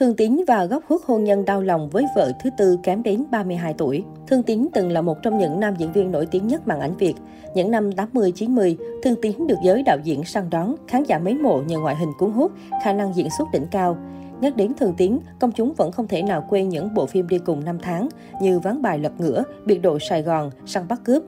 [0.00, 3.24] Thương Tín và góc khuất hôn nhân đau lòng với vợ thứ tư kém đến
[3.30, 4.04] 32 tuổi.
[4.26, 6.96] Thương Tín từng là một trong những nam diễn viên nổi tiếng nhất màn ảnh
[6.96, 7.14] Việt.
[7.54, 11.62] Những năm 80-90, Thương Tín được giới đạo diễn săn đón, khán giả mến mộ
[11.66, 12.52] nhờ ngoại hình cuốn hút,
[12.84, 13.96] khả năng diễn xuất đỉnh cao.
[14.40, 17.38] Nhắc đến Thương Tiến, công chúng vẫn không thể nào quên những bộ phim đi
[17.38, 18.08] cùng năm tháng
[18.42, 21.22] như Ván bài lật ngửa, Biệt đội Sài Gòn, Săn bắt cướp.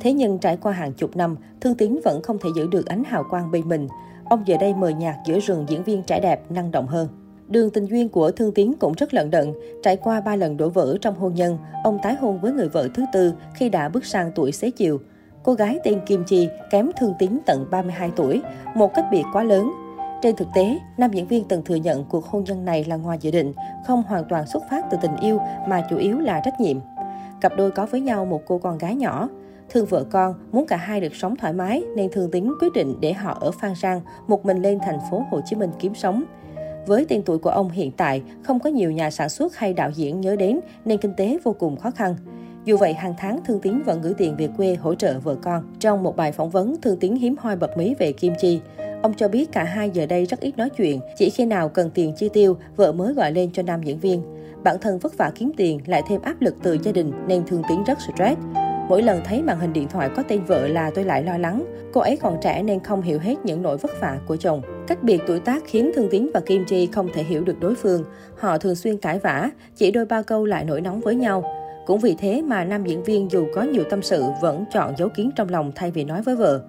[0.00, 3.04] Thế nhưng trải qua hàng chục năm, Thương Tiến vẫn không thể giữ được ánh
[3.04, 3.88] hào quang bên mình.
[4.24, 7.08] Ông giờ đây mời nhạc giữa rừng diễn viên trẻ đẹp, năng động hơn.
[7.50, 9.52] Đường tình duyên của Thương Tiến cũng rất lận đận.
[9.82, 12.88] Trải qua ba lần đổ vỡ trong hôn nhân, ông tái hôn với người vợ
[12.94, 15.00] thứ tư khi đã bước sang tuổi xế chiều.
[15.42, 18.42] Cô gái tên Kim Chi kém Thương Tiến tận 32 tuổi,
[18.74, 19.72] một cách biệt quá lớn.
[20.22, 23.18] Trên thực tế, nam diễn viên từng thừa nhận cuộc hôn nhân này là ngoài
[23.20, 23.52] dự định,
[23.86, 26.76] không hoàn toàn xuất phát từ tình yêu mà chủ yếu là trách nhiệm.
[27.40, 29.28] Cặp đôi có với nhau một cô con gái nhỏ.
[29.68, 32.94] Thương vợ con, muốn cả hai được sống thoải mái nên Thương Tín quyết định
[33.00, 36.24] để họ ở Phan Rang, một mình lên thành phố Hồ Chí Minh kiếm sống.
[36.90, 39.90] Với tên tuổi của ông hiện tại, không có nhiều nhà sản xuất hay đạo
[39.94, 42.14] diễn nhớ đến nên kinh tế vô cùng khó khăn.
[42.64, 45.64] Dù vậy, hàng tháng Thương Tiến vẫn gửi tiền về quê hỗ trợ vợ con.
[45.80, 48.60] Trong một bài phỏng vấn, Thương Tiến hiếm hoi bật mí về Kim Chi.
[49.02, 51.90] Ông cho biết cả hai giờ đây rất ít nói chuyện, chỉ khi nào cần
[51.90, 54.22] tiền chi tiêu, vợ mới gọi lên cho nam diễn viên.
[54.62, 57.62] Bản thân vất vả kiếm tiền, lại thêm áp lực từ gia đình nên Thương
[57.68, 58.40] Tiến rất stress.
[58.90, 61.64] Mỗi lần thấy màn hình điện thoại có tên vợ là tôi lại lo lắng.
[61.92, 64.62] Cô ấy còn trẻ nên không hiểu hết những nỗi vất vả của chồng.
[64.86, 67.74] Cách biệt tuổi tác khiến Thương Tín và Kim Chi không thể hiểu được đối
[67.74, 68.04] phương.
[68.38, 71.44] Họ thường xuyên cãi vã, chỉ đôi ba câu lại nổi nóng với nhau.
[71.86, 75.08] Cũng vì thế mà nam diễn viên dù có nhiều tâm sự vẫn chọn giấu
[75.08, 76.62] kiến trong lòng thay vì nói với vợ.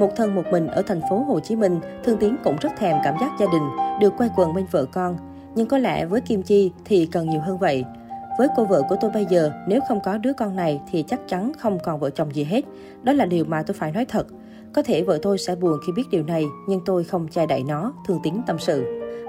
[0.00, 2.96] Một thân một mình ở thành phố Hồ Chí Minh, Thương Tiến cũng rất thèm
[3.04, 3.68] cảm giác gia đình,
[4.00, 5.16] được quay quần bên vợ con.
[5.54, 7.84] Nhưng có lẽ với Kim Chi thì cần nhiều hơn vậy.
[8.38, 11.20] Với cô vợ của tôi bây giờ, nếu không có đứa con này thì chắc
[11.28, 12.64] chắn không còn vợ chồng gì hết.
[13.02, 14.26] Đó là điều mà tôi phải nói thật.
[14.72, 17.62] Có thể vợ tôi sẽ buồn khi biết điều này, nhưng tôi không che đậy
[17.62, 18.84] nó, Thương Tín tâm sự.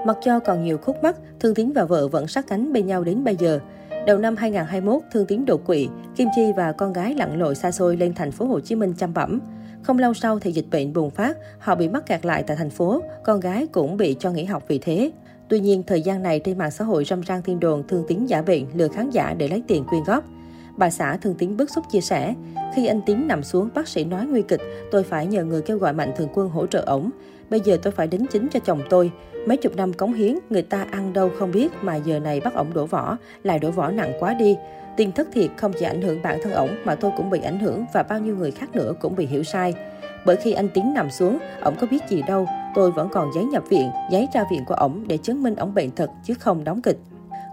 [0.06, 3.04] Mặc cho còn nhiều khúc mắc, Thương Tín và vợ vẫn sát cánh bên nhau
[3.04, 3.60] đến bây giờ.
[4.06, 7.70] Đầu năm 2021, Thương Tín đột quỵ, Kim Chi và con gái lặn lội xa
[7.70, 9.40] xôi lên thành phố Hồ Chí Minh chăm bẩm.
[9.82, 12.70] Không lâu sau thì dịch bệnh bùng phát, họ bị mắc kẹt lại tại thành
[12.70, 15.10] phố, con gái cũng bị cho nghỉ học vì thế.
[15.48, 18.26] Tuy nhiên, thời gian này trên mạng xã hội râm ran thiên đồn Thương Tín
[18.26, 20.24] giả bệnh lừa khán giả để lấy tiền quyên góp.
[20.76, 22.34] Bà xã Thương Tín bức xúc chia sẻ,
[22.74, 24.60] khi anh Tín nằm xuống, bác sĩ nói nguy kịch,
[24.90, 27.10] tôi phải nhờ người kêu gọi mạnh thường quân hỗ trợ ổng.
[27.50, 29.10] Bây giờ tôi phải đính chính cho chồng tôi.
[29.46, 32.54] Mấy chục năm cống hiến, người ta ăn đâu không biết mà giờ này bắt
[32.54, 34.56] ổng đổ vỏ, lại đổ vỏ nặng quá đi.
[34.96, 37.60] Tiền thất thiệt không chỉ ảnh hưởng bản thân ổng mà tôi cũng bị ảnh
[37.60, 39.74] hưởng và bao nhiêu người khác nữa cũng bị hiểu sai.
[40.26, 43.44] Bởi khi anh Tiến nằm xuống, ổng có biết gì đâu, tôi vẫn còn giấy
[43.44, 46.64] nhập viện, giấy ra viện của ổng để chứng minh ổng bệnh thật chứ không
[46.64, 46.98] đóng kịch.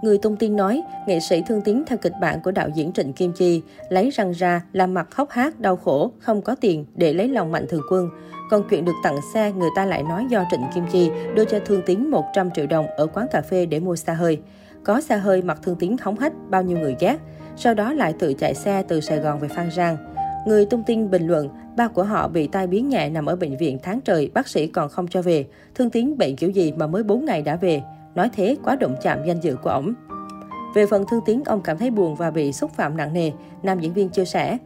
[0.02, 3.14] Người tung tin nói, nghệ sĩ thương tín theo kịch bản của đạo diễn Trịnh
[3.14, 7.14] Kim Chi, lấy răng ra, làm mặt khóc hát, đau khổ, không có tiền để
[7.14, 8.10] lấy lòng mạnh thường quân.
[8.50, 11.60] Còn chuyện được tặng xe, người ta lại nói do Trịnh Kim Chi đưa cho
[11.66, 14.42] Thương Tín 100 triệu đồng ở quán cà phê để mua xa hơi.
[14.84, 17.18] Có xa hơi mặt Thương Tín hóng hách, bao nhiêu người ghét.
[17.58, 20.15] Sau đó lại tự chạy xe từ Sài Gòn về Phan Rang.
[20.46, 23.58] Người tung tin bình luận, ba của họ bị tai biến nhẹ nằm ở bệnh
[23.58, 25.46] viện tháng trời, bác sĩ còn không cho về.
[25.76, 27.82] Thương Tín bệnh kiểu gì mà mới 4 ngày đã về.
[28.16, 29.94] Nói thế quá động chạm danh dự của ổng.
[30.76, 33.32] Về phần Thương Tiến, ông cảm thấy buồn và bị xúc phạm nặng nề.
[33.64, 34.58] Nam diễn viên chia sẻ,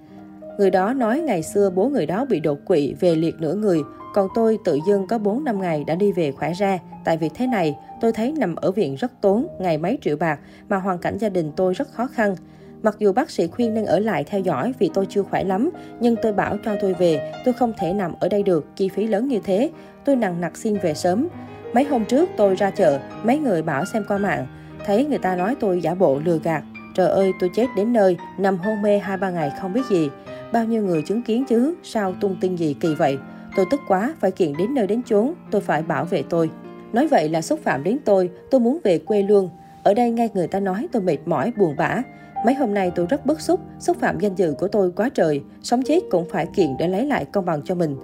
[0.59, 3.81] Người đó nói ngày xưa bố người đó bị đột quỵ về liệt nửa người,
[4.13, 6.79] còn tôi tự dưng có 4 năm ngày đã đi về khỏe ra.
[7.05, 10.39] Tại vì thế này, tôi thấy nằm ở viện rất tốn, ngày mấy triệu bạc,
[10.69, 12.35] mà hoàn cảnh gia đình tôi rất khó khăn.
[12.83, 15.69] Mặc dù bác sĩ khuyên nên ở lại theo dõi vì tôi chưa khỏe lắm,
[15.99, 19.07] nhưng tôi bảo cho tôi về, tôi không thể nằm ở đây được, chi phí
[19.07, 19.69] lớn như thế.
[20.05, 21.27] Tôi nặng nặc xin về sớm.
[21.73, 24.47] Mấy hôm trước tôi ra chợ, mấy người bảo xem qua mạng,
[24.85, 26.63] thấy người ta nói tôi giả bộ lừa gạt.
[26.95, 30.09] Trời ơi, tôi chết đến nơi, nằm hôn mê 2-3 ngày không biết gì.
[30.51, 33.17] Bao nhiêu người chứng kiến chứ, sao tung tin gì kỳ vậy?
[33.55, 36.49] Tôi tức quá, phải kiện đến nơi đến chốn, tôi phải bảo vệ tôi.
[36.93, 39.49] Nói vậy là xúc phạm đến tôi, tôi muốn về quê luôn.
[39.83, 42.01] Ở đây nghe người ta nói tôi mệt mỏi, buồn bã.
[42.45, 45.41] Mấy hôm nay tôi rất bức xúc, xúc phạm danh dự của tôi quá trời,
[45.61, 47.97] sống chết cũng phải kiện để lấy lại công bằng cho mình.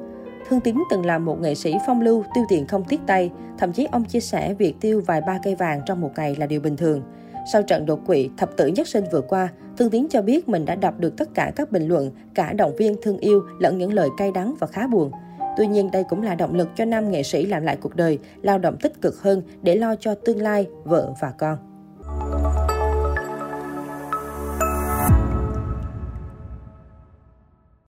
[0.50, 3.32] Thương Tín từng là một nghệ sĩ phong lưu, tiêu tiền không tiếc tay.
[3.58, 6.46] Thậm chí ông chia sẻ việc tiêu vài ba cây vàng trong một ngày là
[6.46, 7.02] điều bình thường.
[7.54, 10.66] Sau trận đột quỵ, thập tử nhất sinh vừa qua, Thương Tín cho biết mình
[10.66, 13.94] đã đọc được tất cả các bình luận, cả động viên thương yêu lẫn những
[13.94, 15.12] lời cay đắng và khá buồn.
[15.58, 18.20] Tuy nhiên, đây cũng là động lực cho nam nghệ sĩ làm lại cuộc đời,
[18.42, 21.75] lao động tích cực hơn để lo cho tương lai, vợ và con.